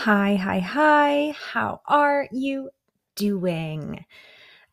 [0.00, 1.34] Hi, hi, hi.
[1.52, 2.70] How are you
[3.16, 4.04] doing?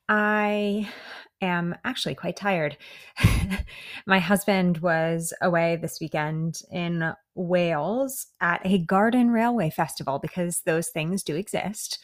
[0.09, 0.89] I
[1.41, 2.77] am actually quite tired.
[4.07, 10.89] My husband was away this weekend in Wales at a garden railway festival because those
[10.89, 11.99] things do exist.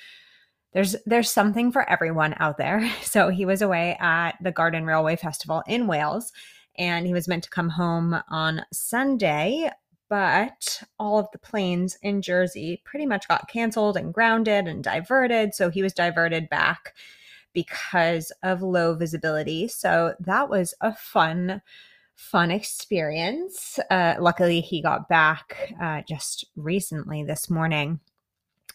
[0.74, 2.90] There's there's something for everyone out there.
[3.04, 6.32] So he was away at the Garden Railway Festival in Wales
[6.78, 9.72] and he was meant to come home on Sunday
[10.10, 15.54] but all of the planes in Jersey pretty much got canceled and grounded and diverted.
[15.54, 16.96] So he was diverted back
[17.54, 19.68] because of low visibility.
[19.68, 21.62] So that was a fun,
[22.16, 23.80] fun experience.
[23.90, 28.00] Uh, luckily, he got back uh, just recently this morning.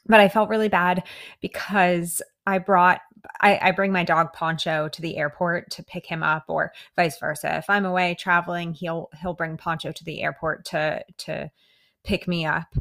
[0.06, 1.02] But I felt really bad
[1.40, 3.00] because I brought
[3.40, 7.18] I, I, bring my dog Poncho to the airport to pick him up, or vice
[7.18, 7.56] versa.
[7.56, 11.50] If I'm away traveling, he'll he'll bring Poncho to the airport to to
[12.04, 12.74] pick me up.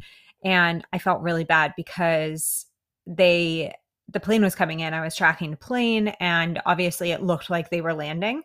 [0.43, 2.66] And I felt really bad because
[3.07, 3.73] they
[4.09, 4.94] the plane was coming in.
[4.94, 8.44] I was tracking the plane, and obviously it looked like they were landing,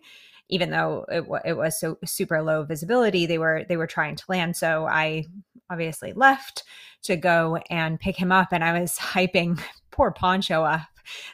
[0.48, 3.26] even though it, it was so super low visibility.
[3.26, 4.56] They were they were trying to land.
[4.56, 5.26] So I
[5.70, 6.64] obviously left
[7.02, 9.60] to go and pick him up, and I was hyping
[9.98, 10.86] poor Poncho up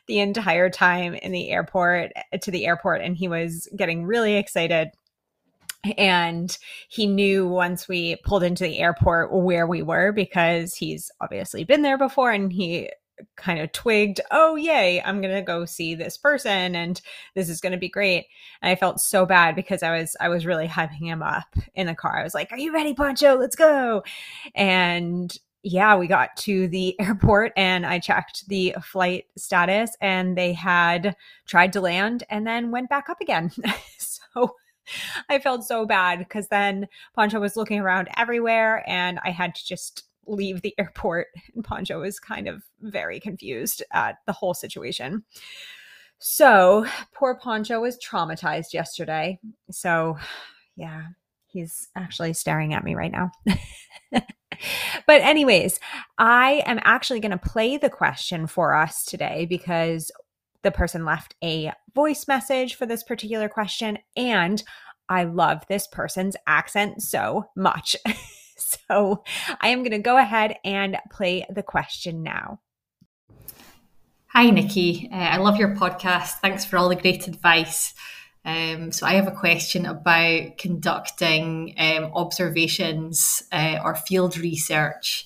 [0.06, 4.36] the entire time in the airport eh, to the airport and he was getting really
[4.36, 4.88] excited
[5.98, 6.56] and
[6.88, 11.82] he knew once we pulled into the airport where we were because he's obviously been
[11.82, 12.90] there before and he
[13.36, 17.00] kind of twigged, oh, yay, I'm going to go see this person and
[17.34, 18.26] this is going to be great.
[18.62, 21.86] And I felt so bad because I was, I was really hyping him up in
[21.86, 22.18] the car.
[22.18, 23.36] I was like, are you ready, Poncho?
[23.36, 24.02] Let's go.
[24.54, 30.52] And yeah, we got to the airport and I checked the flight status and they
[30.52, 33.50] had tried to land and then went back up again.
[33.98, 34.54] so
[35.30, 39.66] I felt so bad because then Poncho was looking around everywhere and I had to
[39.66, 41.28] just leave the airport.
[41.54, 45.24] And Poncho was kind of very confused at the whole situation.
[46.18, 49.38] So poor Poncho was traumatized yesterday.
[49.70, 50.18] So
[50.76, 51.06] yeah,
[51.46, 53.32] he's actually staring at me right now.
[55.06, 55.80] but, anyways,
[56.18, 60.10] I am actually going to play the question for us today because
[60.62, 63.98] the person left a voice message for this particular question.
[64.16, 64.62] And
[65.08, 67.96] I love this person's accent so much.
[68.56, 69.22] so,
[69.60, 72.60] I am going to go ahead and play the question now.
[74.28, 75.08] Hi, Nikki.
[75.12, 76.40] Uh, I love your podcast.
[76.40, 77.94] Thanks for all the great advice.
[78.44, 85.24] Um, so I have a question about conducting um, observations uh, or field research.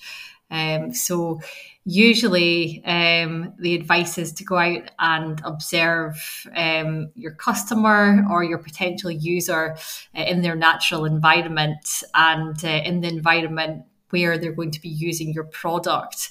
[0.50, 1.40] Um, so
[1.84, 8.58] usually um, the advice is to go out and observe um, your customer or your
[8.58, 9.76] potential user
[10.16, 14.88] uh, in their natural environment and uh, in the environment where they're going to be
[14.88, 16.28] using your product.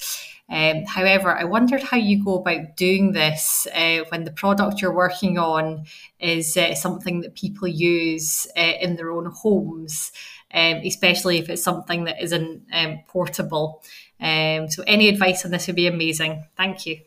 [0.49, 4.93] Um, however, I wondered how you go about doing this uh, when the product you're
[4.93, 5.85] working on
[6.19, 10.11] is uh, something that people use uh, in their own homes,
[10.53, 13.83] um, especially if it's something that isn't um, portable.
[14.21, 16.45] Um, so, any advice on this would be amazing.
[16.55, 16.99] Thank you.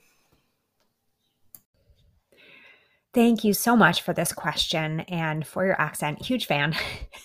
[3.12, 6.22] Thank you so much for this question and for your accent.
[6.22, 6.76] Huge fan.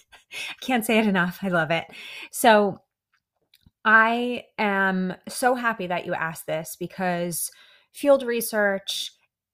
[0.62, 1.40] Can't say it enough.
[1.44, 1.86] I love it.
[2.32, 2.82] So,
[3.86, 7.52] I am so happy that you asked this because
[7.94, 9.12] field research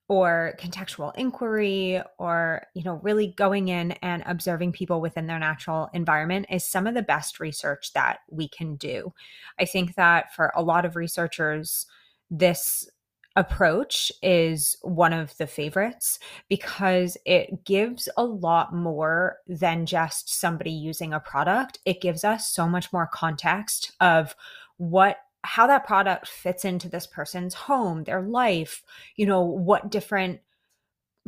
[0.08, 5.88] or contextual inquiry or you know really going in and observing people within their natural
[5.94, 9.12] environment is some of the best research that we can do.
[9.60, 11.86] I think that for a lot of researchers
[12.30, 12.88] this
[13.36, 20.70] approach is one of the favorites because it gives a lot more than just somebody
[20.70, 21.78] using a product.
[21.84, 24.34] It gives us so much more context of
[24.76, 28.82] what how that product fits into this person's home, their life,
[29.16, 30.40] you know, what different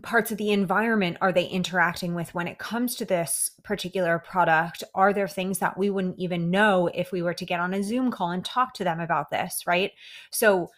[0.02, 4.84] parts of the environment are they interacting with when it comes to this particular product?
[4.94, 7.82] Are there things that we wouldn't even know if we were to get on a
[7.82, 9.92] Zoom call and talk to them about this, right?
[10.30, 10.70] So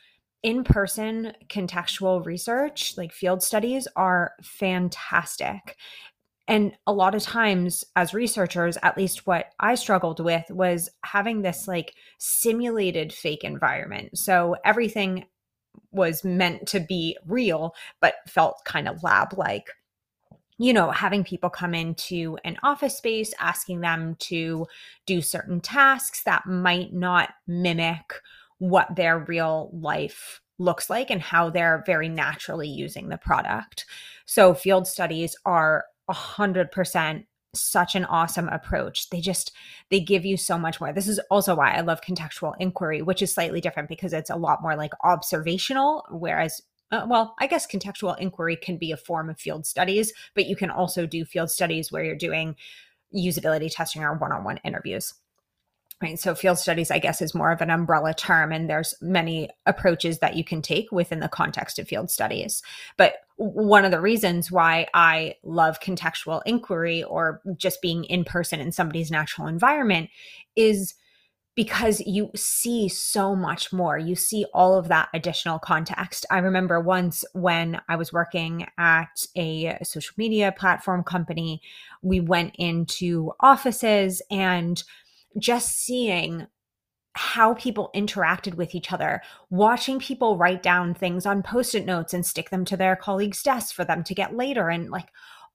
[0.47, 5.77] in person contextual research, like field studies, are fantastic.
[6.47, 11.43] And a lot of times, as researchers, at least what I struggled with was having
[11.43, 14.17] this like simulated fake environment.
[14.17, 15.25] So everything
[15.91, 19.67] was meant to be real, but felt kind of lab like
[20.59, 24.67] you know, having people come into an office space, asking them to
[25.05, 28.23] do certain tasks that might not mimic
[28.59, 33.85] what their real life looks like and how they're very naturally using the product.
[34.25, 37.25] So, field studies are 100%
[37.55, 39.09] such an awesome approach.
[39.11, 39.53] They just
[39.91, 40.93] they give you so much more.
[40.93, 44.37] This is also why I love contextual inquiry, which is slightly different because it's a
[44.37, 46.61] lot more like observational whereas
[46.93, 50.55] uh, well, I guess contextual inquiry can be a form of field studies, but you
[50.55, 52.55] can also do field studies where you're doing
[53.15, 55.13] usability testing or one-on-one interviews.
[56.03, 56.19] Right.
[56.19, 60.19] So field studies, I guess, is more of an umbrella term, and there's many approaches
[60.19, 62.63] that you can take within the context of field studies.
[62.99, 68.61] But one of the reasons why I love contextual inquiry or just being in person
[68.61, 70.11] in somebody's natural environment
[70.55, 70.95] is
[71.55, 73.97] because you see so much more.
[73.97, 76.27] You see all of that additional context.
[76.31, 81.63] I remember once when I was working at a social media platform company,
[82.03, 84.85] we went into offices and
[85.39, 86.47] just seeing
[87.15, 92.13] how people interacted with each other, watching people write down things on post it notes
[92.13, 95.09] and stick them to their colleagues' desks for them to get later, and like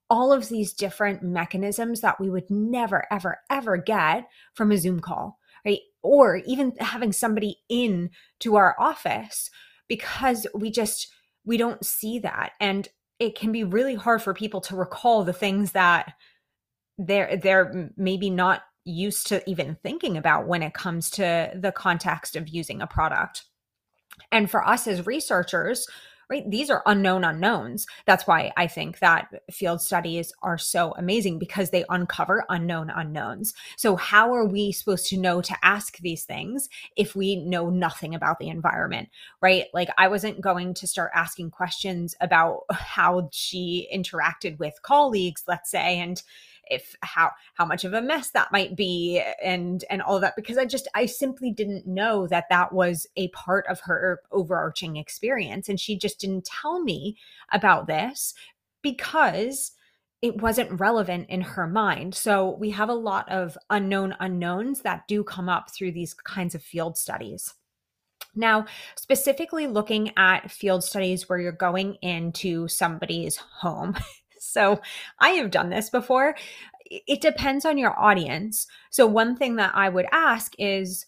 [0.09, 4.99] all of these different mechanisms that we would never, ever, ever get from a Zoom
[4.99, 5.79] call, right?
[6.01, 9.49] Or even having somebody in to our office
[9.87, 11.07] because we just,
[11.45, 12.51] we don't see that.
[12.59, 12.89] And
[13.19, 16.13] it can be really hard for people to recall the things that
[16.97, 22.35] they're they're maybe not used to even thinking about when it comes to the context
[22.35, 23.45] of using a product.
[24.31, 25.87] And for us as researchers,
[26.31, 27.85] right, these are unknown unknowns.
[28.05, 33.53] That's why I think that field studies are so amazing because they uncover unknown unknowns.
[33.75, 38.15] So, how are we supposed to know to ask these things if we know nothing
[38.15, 39.09] about the environment,
[39.41, 39.65] right?
[39.73, 45.69] Like, I wasn't going to start asking questions about how she interacted with colleagues, let's
[45.69, 46.21] say, and
[46.71, 50.57] if how how much of a mess that might be and and all that because
[50.57, 55.69] i just i simply didn't know that that was a part of her overarching experience
[55.69, 57.17] and she just didn't tell me
[57.51, 58.33] about this
[58.81, 59.73] because
[60.21, 62.13] it wasn't relevant in her mind.
[62.13, 66.53] So we have a lot of unknown unknowns that do come up through these kinds
[66.53, 67.55] of field studies.
[68.35, 68.65] Now,
[68.95, 73.97] specifically looking at field studies where you're going into somebody's home,
[74.41, 74.81] So
[75.19, 76.35] I have done this before.
[76.85, 78.67] It depends on your audience.
[78.89, 81.05] So, one thing that I would ask is,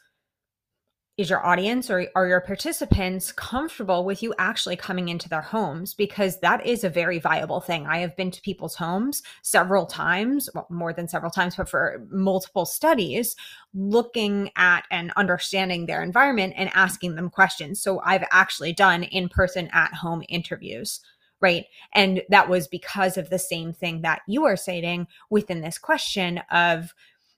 [1.17, 5.93] is your audience or are your participants comfortable with you actually coming into their homes
[5.93, 10.49] because that is a very viable thing i have been to people's homes several times
[10.55, 13.35] well, more than several times but for multiple studies
[13.75, 19.29] looking at and understanding their environment and asking them questions so i've actually done in
[19.29, 20.99] person at home interviews
[21.43, 21.65] right?
[21.93, 26.39] And that was because of the same thing that you are citing within this question
[26.49, 26.95] of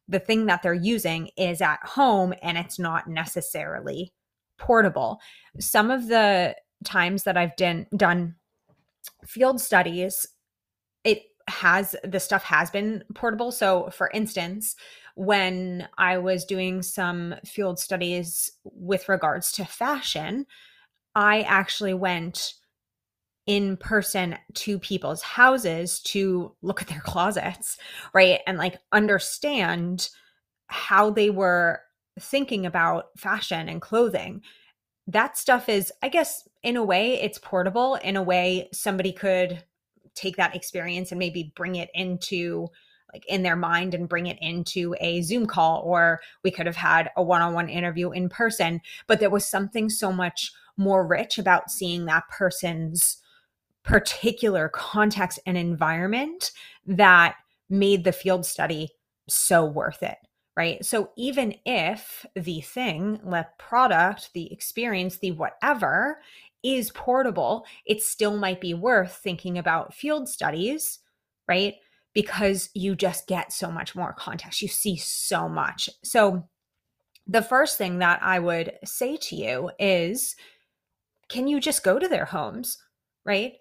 [0.07, 4.13] the thing that they're using is at home and it's not necessarily
[4.59, 5.19] portable.
[5.59, 8.35] Some of the times that I've done done
[9.25, 10.27] field studies,
[11.03, 13.51] it has the stuff has been portable.
[13.51, 14.75] So for instance,
[15.15, 20.45] when I was doing some field studies with regards to fashion,
[21.15, 22.53] I actually went
[23.47, 27.77] in person to people's houses to look at their closets,
[28.13, 28.39] right?
[28.47, 30.09] And like understand
[30.67, 31.81] how they were
[32.19, 34.41] thinking about fashion and clothing.
[35.07, 37.95] That stuff is, I guess, in a way, it's portable.
[37.95, 39.63] In a way, somebody could
[40.15, 42.67] take that experience and maybe bring it into
[43.13, 46.75] like in their mind and bring it into a Zoom call, or we could have
[46.75, 48.81] had a one on one interview in person.
[49.07, 53.21] But there was something so much more rich about seeing that person's
[53.85, 56.51] particular context and environment
[56.85, 57.35] that
[57.69, 58.89] made the field study
[59.27, 60.17] so worth it
[60.57, 60.85] right?
[60.85, 66.21] So even if the thing the product the experience the whatever
[66.63, 70.99] is portable it still might be worth thinking about field studies
[71.47, 71.75] right?
[72.13, 74.61] Because you just get so much more context.
[74.61, 75.89] You see so much.
[76.03, 76.47] So
[77.27, 80.35] the first thing that i would say to you is
[81.29, 82.77] can you just go to their homes
[83.25, 83.53] right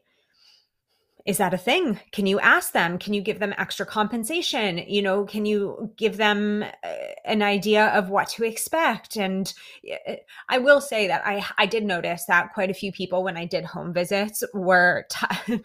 [1.26, 1.98] is that a thing?
[2.12, 2.98] Can you ask them?
[2.98, 4.78] Can you give them extra compensation?
[4.86, 6.88] You know can you give them uh,
[7.24, 9.16] an idea of what to expect?
[9.16, 9.52] And
[9.90, 10.14] uh,
[10.48, 13.44] i will say that i i did notice that quite a few people when i
[13.44, 15.62] did home visits were t-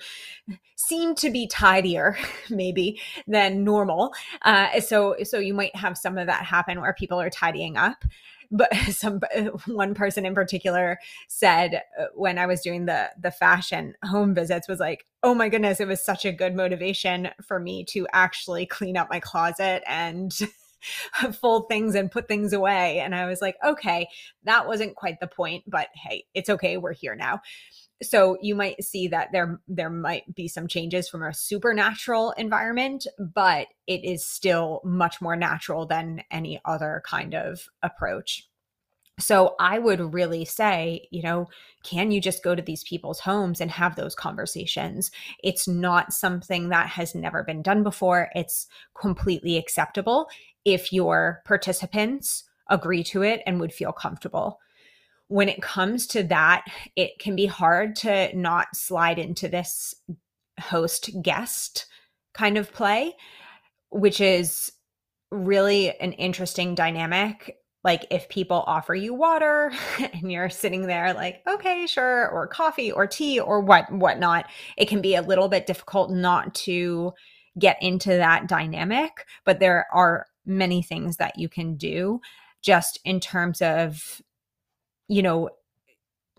[0.76, 2.18] seemed to be tidier
[2.50, 4.14] maybe than normal.
[4.44, 8.06] Uh, so so you might have some of that happen where people are tidying up
[8.52, 9.22] but some
[9.68, 14.68] one person in particular said uh, when I was doing the the fashion home visits
[14.68, 18.66] was like, "Oh my goodness, it was such a good motivation for me to actually
[18.66, 20.34] clean up my closet and
[21.42, 23.00] fold things and put things away.
[23.00, 24.08] And I was like, okay,
[24.44, 26.78] that wasn't quite the point, but hey, it's okay.
[26.78, 27.42] We're here now.
[28.02, 33.06] So you might see that there there might be some changes from a supernatural environment,
[33.18, 38.48] but it is still much more natural than any other kind of approach.
[39.20, 41.50] So I would really say, you know,
[41.84, 45.12] can you just go to these people's homes and have those conversations?
[45.44, 48.30] It's not something that has never been done before.
[48.34, 48.68] It's
[49.00, 50.30] completely acceptable
[50.64, 54.60] if your participants agree to it and would feel comfortable.
[55.30, 59.96] When it comes to that, it can be hard to not slide into this
[60.60, 61.86] host guest
[62.34, 63.16] kind of play,
[63.90, 64.72] which is
[65.32, 67.58] really an interesting dynamic.
[67.84, 72.92] Like if people offer you water and you're sitting there like okay sure or coffee
[72.92, 77.14] or tea or what whatnot it can be a little bit difficult not to
[77.58, 82.20] get into that dynamic but there are many things that you can do
[82.62, 84.22] just in terms of
[85.10, 85.50] you know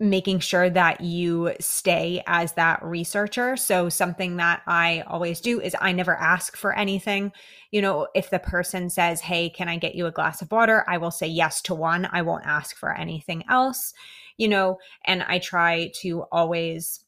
[0.01, 3.55] making sure that you stay as that researcher.
[3.55, 7.31] So, something that I always do is I never ask for anything.
[7.69, 10.83] You know, if the person says, Hey, can I get you a glass of water?
[10.87, 12.09] I will say yes to one.
[12.11, 13.93] I won't ask for anything else,
[14.37, 17.05] you know, and I try to always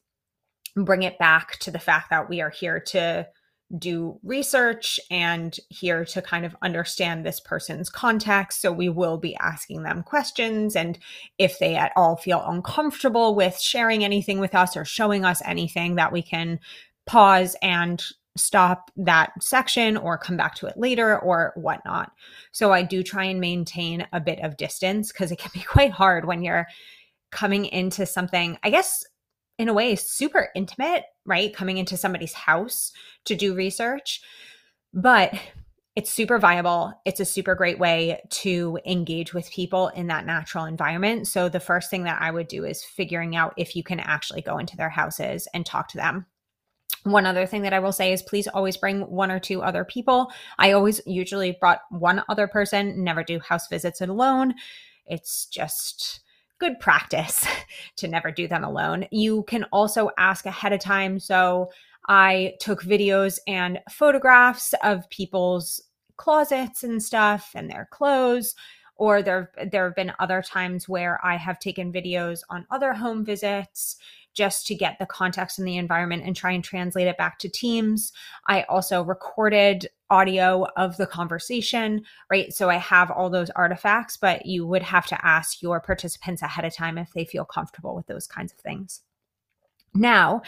[0.76, 3.26] bring it back to the fact that we are here to
[3.78, 8.60] do research and here to kind of understand this person's context.
[8.60, 10.76] So we will be asking them questions.
[10.76, 10.98] And
[11.38, 15.96] if they at all feel uncomfortable with sharing anything with us or showing us anything,
[15.96, 16.60] that we can
[17.06, 18.02] pause and
[18.36, 22.12] stop that section or come back to it later or whatnot.
[22.52, 25.92] So I do try and maintain a bit of distance because it can be quite
[25.92, 26.66] hard when you're
[27.30, 29.04] coming into something, I guess
[29.58, 31.54] in a way super intimate, right?
[31.54, 32.92] Coming into somebody's house
[33.24, 34.20] to do research.
[34.92, 35.34] But
[35.96, 36.92] it's super viable.
[37.04, 41.28] It's a super great way to engage with people in that natural environment.
[41.28, 44.42] So, the first thing that I would do is figuring out if you can actually
[44.42, 46.26] go into their houses and talk to them.
[47.04, 49.84] One other thing that I will say is please always bring one or two other
[49.84, 50.32] people.
[50.58, 54.54] I always usually brought one other person, never do house visits alone.
[55.06, 56.23] It's just
[56.58, 57.46] good practice
[57.96, 59.06] to never do them alone.
[59.10, 61.18] You can also ask ahead of time.
[61.18, 61.70] So
[62.08, 65.82] I took videos and photographs of people's
[66.16, 68.54] closets and stuff and their clothes
[68.96, 73.24] or there there have been other times where I have taken videos on other home
[73.24, 73.96] visits
[74.34, 77.48] just to get the context in the environment and try and translate it back to
[77.48, 78.12] teams.
[78.46, 82.52] I also recorded audio of the conversation, right?
[82.52, 86.64] So I have all those artifacts, but you would have to ask your participants ahead
[86.64, 89.00] of time if they feel comfortable with those kinds of things.
[89.94, 90.42] Now,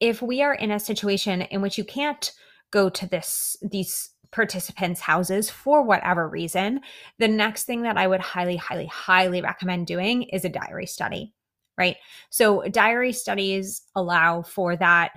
[0.00, 2.32] if we are in a situation in which you can't
[2.70, 6.80] go to this these participants' houses for whatever reason,
[7.18, 11.32] the next thing that I would highly, highly, highly recommend doing is a diary study
[11.78, 11.96] right?
[12.28, 15.12] So diary studies allow for that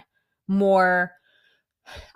[0.48, 1.12] more,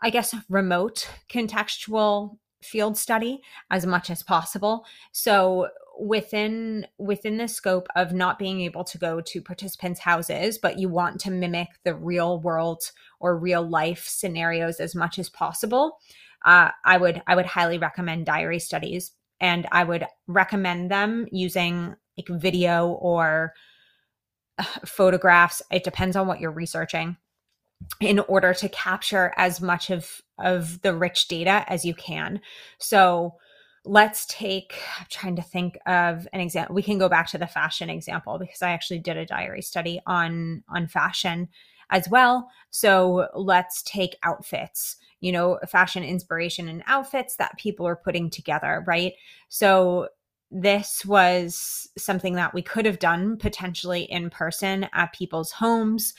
[0.01, 4.85] I guess, remote contextual field study as much as possible.
[5.11, 5.67] So
[5.99, 10.89] within within the scope of not being able to go to participants houses but you
[10.89, 15.97] want to mimic the real world or real life scenarios as much as possible
[16.43, 21.95] uh, i would i would highly recommend diary studies and i would recommend them using
[22.17, 23.53] like video or
[24.85, 27.17] photographs it depends on what you're researching
[27.99, 32.41] in order to capture as much of of the rich data as you can.
[32.77, 33.35] So
[33.87, 37.45] let's take i'm trying to think of an example we can go back to the
[37.45, 41.47] fashion example because i actually did a diary study on on fashion
[41.91, 42.49] as well.
[42.71, 48.83] So let's take outfits you know fashion inspiration and outfits that people are putting together
[48.87, 49.13] right?
[49.49, 50.09] So
[50.57, 56.13] this was something that we could have done potentially in person at people's homes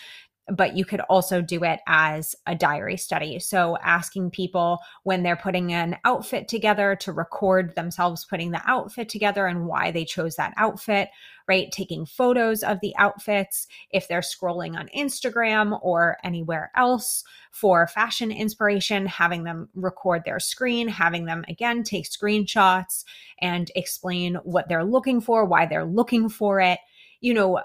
[0.48, 3.38] but you could also do it as a diary study.
[3.40, 9.08] So, asking people when they're putting an outfit together to record themselves putting the outfit
[9.08, 11.08] together and why they chose that outfit,
[11.48, 11.70] right?
[11.72, 18.30] Taking photos of the outfits if they're scrolling on Instagram or anywhere else for fashion
[18.30, 23.04] inspiration, having them record their screen, having them again take screenshots
[23.40, 26.78] and explain what they're looking for, why they're looking for it.
[27.20, 27.60] You know,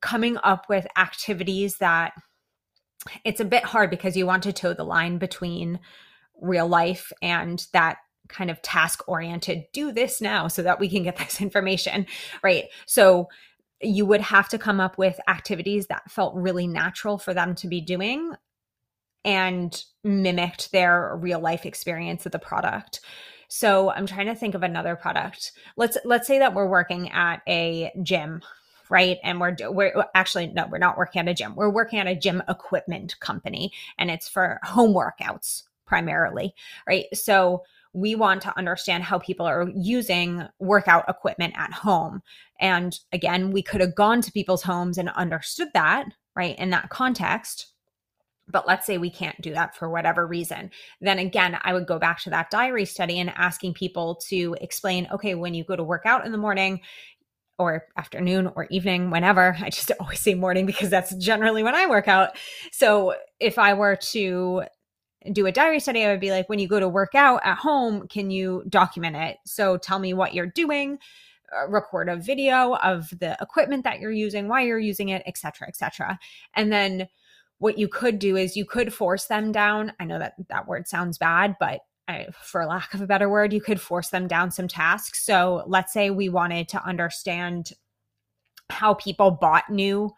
[0.00, 2.12] coming up with activities that
[3.24, 5.80] it's a bit hard because you want to toe the line between
[6.40, 11.02] real life and that kind of task oriented do this now so that we can
[11.02, 12.06] get this information
[12.42, 12.64] right?
[12.86, 13.28] So
[13.82, 17.68] you would have to come up with activities that felt really natural for them to
[17.68, 18.34] be doing
[19.24, 23.00] and mimicked their real life experience of the product.
[23.48, 25.52] So I'm trying to think of another product.
[25.76, 28.42] Let's let's say that we're working at a gym,
[28.90, 29.18] right?
[29.22, 31.54] And we're we're actually no, we're not working at a gym.
[31.54, 36.54] We're working at a gym equipment company and it's for home workouts primarily,
[36.86, 37.06] right?
[37.14, 42.22] So we want to understand how people are using workout equipment at home.
[42.60, 46.06] And again, we could have gone to people's homes and understood that,
[46.36, 47.72] right, in that context.
[48.46, 50.70] But let's say we can't do that for whatever reason.
[51.00, 55.08] Then again, I would go back to that diary study and asking people to explain
[55.12, 56.80] okay, when you go to work out in the morning,
[57.60, 59.56] or afternoon or evening, whenever.
[59.60, 62.30] I just always say morning because that's generally when I work out.
[62.72, 64.64] So if I were to
[65.32, 67.58] do a diary study, I would be like, when you go to work out at
[67.58, 69.36] home, can you document it?
[69.44, 70.98] So tell me what you're doing,
[71.54, 75.68] uh, record a video of the equipment that you're using, why you're using it, etc.,
[75.68, 76.18] etc.
[76.54, 77.08] And then
[77.58, 79.92] what you could do is you could force them down.
[80.00, 81.80] I know that that word sounds bad, but
[82.42, 85.24] for lack of a better word, you could force them down some tasks.
[85.24, 87.72] So let's say we wanted to understand
[88.70, 90.12] how people bought new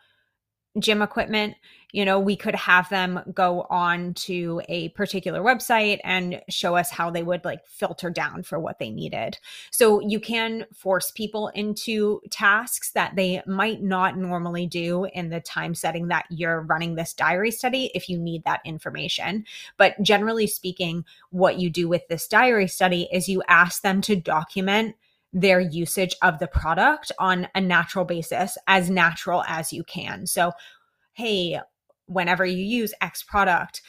[0.78, 1.54] gym equipment
[1.92, 6.90] you know we could have them go on to a particular website and show us
[6.90, 9.38] how they would like filter down for what they needed
[9.70, 15.40] so you can force people into tasks that they might not normally do in the
[15.40, 19.44] time setting that you're running this diary study if you need that information
[19.76, 24.16] but generally speaking what you do with this diary study is you ask them to
[24.16, 24.96] document
[25.32, 30.26] their usage of the product on a natural basis, as natural as you can.
[30.26, 30.52] So,
[31.14, 31.58] hey,
[32.06, 33.82] whenever you use X product,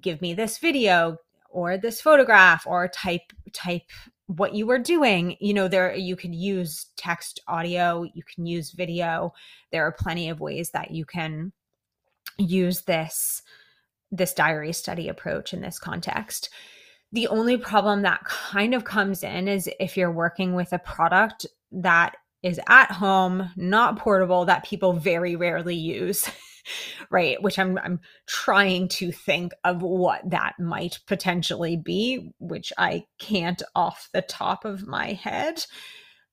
[0.00, 1.16] give me this video
[1.48, 3.82] or this photograph or type type
[4.26, 5.36] what you were doing.
[5.40, 9.32] You know there you could use text audio you can use video.
[9.72, 11.52] There are plenty of ways that you can
[12.38, 13.42] use this
[14.12, 16.50] this diary study approach in this context.
[17.12, 21.46] The only problem that kind of comes in is if you're working with a product
[21.72, 26.28] that is at home, not portable, that people very rarely use.
[27.10, 33.04] right which i'm i'm trying to think of what that might potentially be which i
[33.18, 35.64] can't off the top of my head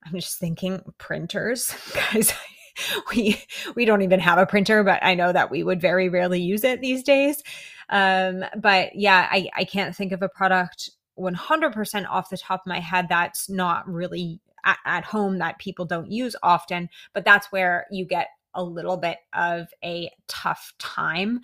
[0.05, 2.34] i'm just thinking printers guys
[3.15, 3.41] we
[3.75, 6.63] we don't even have a printer but i know that we would very rarely use
[6.63, 7.43] it these days
[7.89, 12.69] um, but yeah, I, I can't think of a product 100% off the top of
[12.69, 16.89] my head that's not really at, at home that people don't use often.
[17.13, 21.39] But that's where you get a little bit of a tough time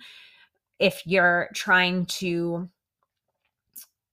[0.78, 2.68] if you're trying to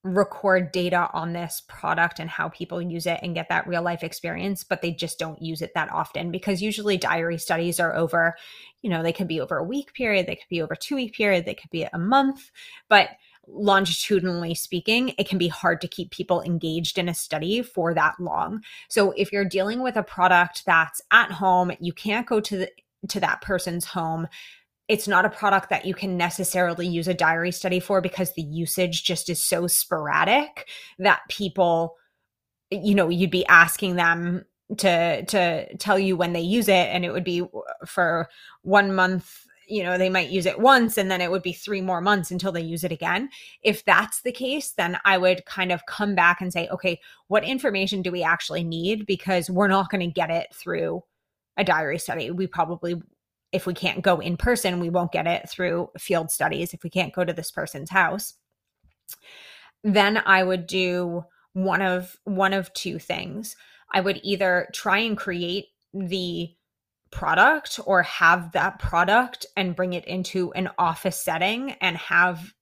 [0.04, 4.02] record data on this product and how people use it and get that real life
[4.02, 8.34] experience but they just don't use it that often because usually diary studies are over
[8.80, 11.14] you know they could be over a week period they could be over two week
[11.14, 12.50] period they could be a month
[12.88, 13.10] but
[13.46, 18.14] longitudinally speaking it can be hard to keep people engaged in a study for that
[18.20, 18.62] long.
[18.88, 22.70] So if you're dealing with a product that's at home you can't go to the
[23.08, 24.26] to that person's home
[24.88, 28.42] it's not a product that you can necessarily use a diary study for because the
[28.42, 31.96] usage just is so sporadic that people
[32.70, 34.44] you know you'd be asking them
[34.76, 37.42] to to tell you when they use it and it would be
[37.86, 38.28] for
[38.62, 41.80] one month you know they might use it once and then it would be three
[41.80, 43.28] more months until they use it again.
[43.62, 47.44] If that's the case then i would kind of come back and say okay what
[47.44, 49.06] information do we actually need?
[49.06, 51.02] Because we're not going to get it through
[51.56, 53.00] a diary study we probably
[53.52, 56.90] if we can't go in person, we won't get it through field studies if we
[56.90, 58.34] can't go to this person's house.
[59.84, 63.54] Then I would do one of one of two things.
[63.92, 66.50] I would either try and create the
[67.10, 72.54] product or have that product and bring it into an office setting and have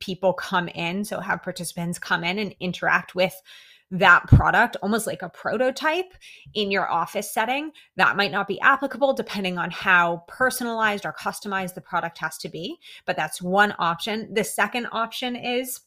[0.00, 3.40] people come in so have participants come in and interact with
[3.90, 6.12] that product almost like a prototype
[6.54, 7.70] in your office setting.
[7.96, 12.48] That might not be applicable depending on how personalized or customized the product has to
[12.48, 14.32] be, but that's one option.
[14.34, 15.80] The second option is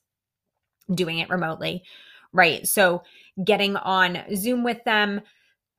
[0.94, 1.84] doing it remotely,
[2.32, 2.66] right?
[2.66, 3.04] So
[3.44, 5.22] getting on Zoom with them,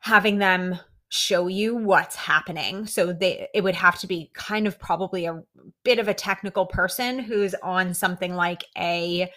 [0.00, 0.78] having them
[1.09, 2.87] show you what's happening.
[2.87, 5.42] So they it would have to be kind of probably a
[5.83, 9.30] bit of a technical person who's on something like a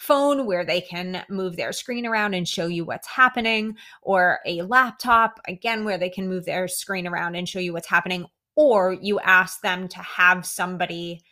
[0.00, 4.62] phone where they can move their screen around and show you what's happening, or a
[4.62, 8.24] laptop, again, where they can move their screen around and show you what's happening,
[8.56, 11.22] or you ask them to have somebody,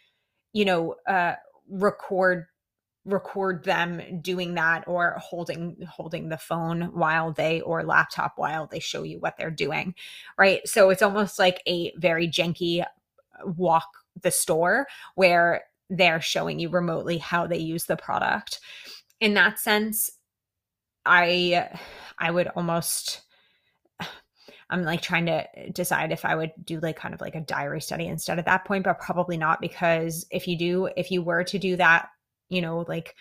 [0.53, 1.35] you know, uh,
[1.69, 2.45] record
[3.05, 8.81] record them doing that or holding holding the phone while they or laptop while they
[8.81, 9.95] show you what they're doing
[10.37, 10.61] right?
[10.69, 12.85] So it's almost like a very janky
[13.45, 13.89] walk
[14.21, 18.61] the store where they're showing you remotely how they use the product.
[19.21, 20.11] In that sense,
[21.05, 21.69] I
[22.19, 23.23] I would almost
[24.71, 27.81] I'm like trying to decide if I would do like kind of like a diary
[27.81, 31.45] study instead at that point, but probably not because if you do, if you were
[31.45, 32.09] to do that,
[32.51, 33.15] you know, like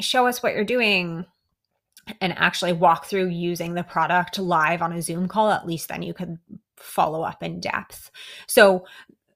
[0.00, 1.26] show us what you're doing
[2.20, 6.02] and actually walk through using the product live on a Zoom call, at least then
[6.02, 6.38] you could
[6.76, 8.10] follow up in depth.
[8.46, 8.86] So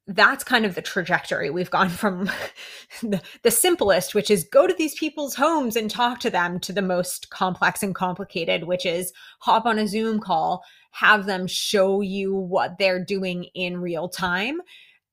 [0.09, 1.51] that's kind of the trajectory.
[1.51, 2.31] We've gone from
[3.03, 6.73] the, the, simplest, which is go to these people's homes and talk to them, to
[6.73, 12.01] the most complex and complicated, which is hop on a Zoom call, have them show
[12.01, 14.61] you what they're doing in real time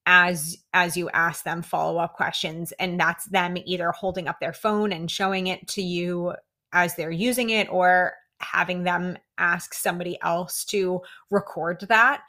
[0.05, 4.91] as as you ask them follow-up questions and that's them either holding up their phone
[4.91, 6.31] and showing it to you
[6.73, 12.21] as they're using it or having them ask somebody else to record that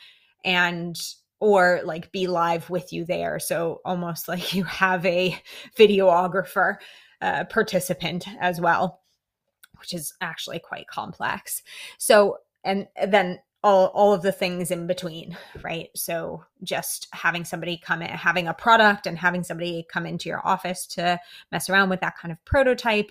[0.42, 0.98] and
[1.40, 3.38] or like be live with you there.
[3.38, 5.40] So almost like you have a
[5.79, 6.77] videographer
[7.20, 9.01] uh, participant as well,
[9.79, 11.62] which is actually quite complex.
[11.99, 15.88] So, and then all, all of the things in between, right?
[15.94, 20.46] So just having somebody come in, having a product and having somebody come into your
[20.46, 21.18] office to
[21.51, 23.11] mess around with that kind of prototype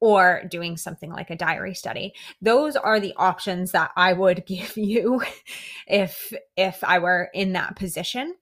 [0.00, 4.76] or doing something like a diary study those are the options that i would give
[4.76, 5.22] you
[5.86, 8.34] if if i were in that position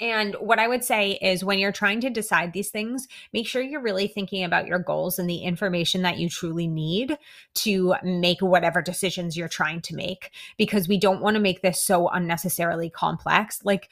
[0.00, 3.62] and what I would say is when you're trying to decide these things, make sure
[3.62, 7.18] you're really thinking about your goals and the information that you truly need
[7.56, 11.82] to make whatever decisions you're trying to make, because we don't want to make this
[11.82, 13.64] so unnecessarily complex.
[13.64, 13.88] Like,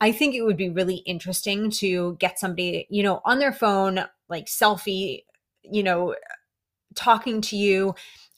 [0.00, 4.04] I think it would be really interesting to get somebody, you know, on their phone,
[4.28, 5.24] like selfie
[5.70, 6.14] you know,
[6.94, 7.94] talking to you,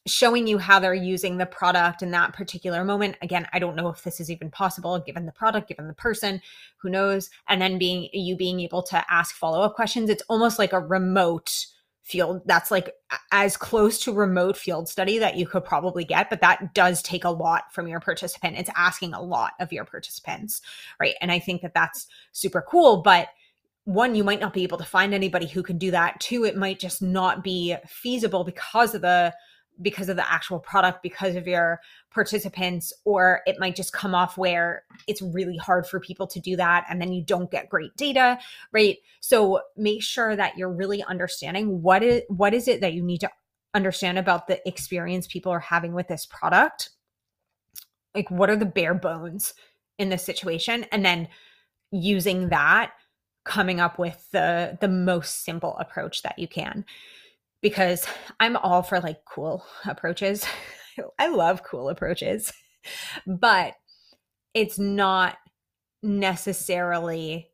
[0.07, 3.17] showing you how they're using the product in that particular moment.
[3.23, 6.41] Again, I don't know if this is even possible given the product, given the person,
[6.79, 7.31] who knows.
[7.49, 10.11] And then being you being able to ask follow-up questions.
[10.11, 11.67] It's almost like a remote
[12.07, 12.95] field that's like
[13.33, 17.25] as close to remote field study that you could probably get but that does take
[17.25, 20.63] a lot from your participant it's asking a lot of your participants
[21.01, 23.31] right and i think that that's super cool but
[23.87, 26.19] one, you might not be able to find anybody who can do that.
[26.19, 29.33] Two, it might just not be feasible because of the
[29.81, 34.39] because of the actual product, because of your participants, or it might just come off
[34.39, 37.95] where it's really hard for people to do that and then you don't get great
[37.97, 38.39] data,
[38.73, 38.97] right?
[39.21, 43.19] So make sure that you're really understanding what is what is it that you need
[43.19, 43.31] to
[43.73, 46.91] understand about the experience people are having with this product.
[48.17, 49.55] Like what are the bare bones
[49.97, 50.87] in this situation?
[50.91, 51.29] And then
[51.93, 52.93] using that
[53.47, 56.85] coming up with the the most simple approach that you can.
[57.63, 58.07] Because
[58.39, 60.47] i'm all for like cool approaches.
[61.19, 62.53] I love cool approaches.
[63.27, 63.75] But
[64.55, 65.37] it's not
[66.03, 67.51] necessarily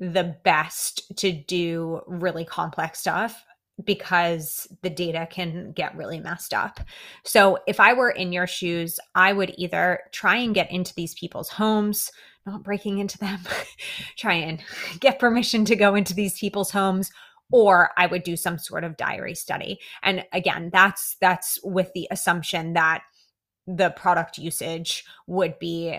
[0.00, 3.44] the best to do really complex stuff
[3.84, 6.80] because the data can get really messed up.
[7.24, 11.14] So, if I were in your shoes, I would either try and get into these
[11.14, 12.10] people's homes,
[12.48, 13.40] not breaking into them,
[14.16, 14.60] try and
[15.00, 17.10] get permission to go into these people's homes
[17.50, 19.80] or I would do some sort of diary study.
[20.02, 23.02] And again, that's that's with the assumption that
[23.66, 25.98] the product usage would be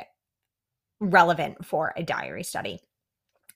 [1.00, 2.80] relevant for a diary study.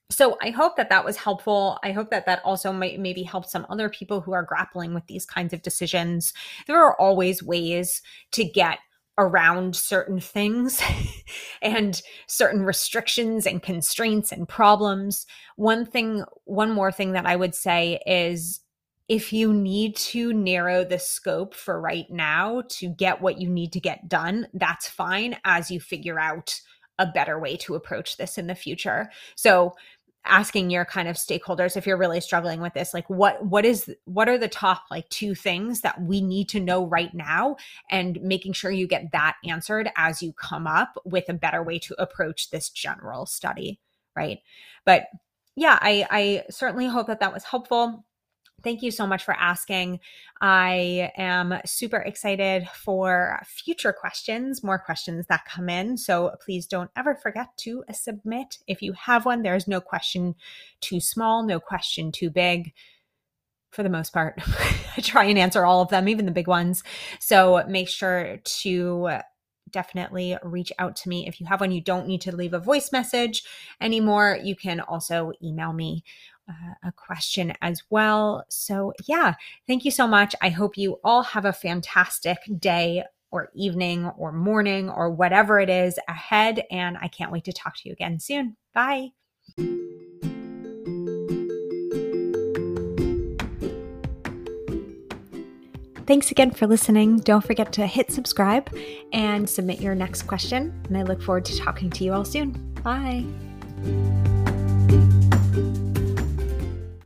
[0.09, 1.79] So i hope that that was helpful.
[1.83, 5.07] I hope that that also might maybe help some other people who are grappling with
[5.07, 6.33] these kinds of decisions.
[6.67, 8.01] There are always ways
[8.33, 8.79] to get
[9.17, 10.81] around certain things
[11.61, 17.53] and certain restrictions and constraints and problems one thing one more thing that i would
[17.53, 18.61] say is
[19.09, 23.71] if you need to narrow the scope for right now to get what you need
[23.71, 26.59] to get done that's fine as you figure out
[26.99, 29.09] a better way to approach this in the future.
[29.35, 29.73] So
[30.25, 33.93] asking your kind of stakeholders if you're really struggling with this like what what is
[34.05, 37.55] what are the top like two things that we need to know right now
[37.89, 41.77] and making sure you get that answered as you come up with a better way
[41.77, 43.79] to approach this general study
[44.15, 44.39] right?
[44.85, 45.07] But
[45.55, 48.05] yeah i i certainly hope that that was helpful
[48.63, 49.99] Thank you so much for asking.
[50.39, 55.97] I am super excited for future questions, more questions that come in.
[55.97, 58.59] So please don't ever forget to submit.
[58.65, 60.35] If you have one, there's no question
[60.79, 62.73] too small, no question too big.
[63.71, 64.39] For the most part,
[64.97, 66.83] I try and answer all of them, even the big ones.
[67.19, 69.19] So make sure to
[69.73, 71.27] definitely reach out to me.
[71.27, 73.43] If you have one, you don't need to leave a voice message
[73.81, 74.39] anymore.
[74.41, 76.03] You can also email me
[76.83, 78.45] a question as well.
[78.49, 79.35] So, yeah,
[79.67, 80.35] thank you so much.
[80.41, 85.69] I hope you all have a fantastic day or evening or morning or whatever it
[85.69, 86.63] is ahead.
[86.69, 88.55] And I can't wait to talk to you again soon.
[88.73, 89.11] Bye.
[96.05, 97.19] Thanks again for listening.
[97.19, 98.69] Don't forget to hit subscribe
[99.13, 100.73] and submit your next question.
[100.87, 102.51] And I look forward to talking to you all soon.
[102.83, 103.23] Bye.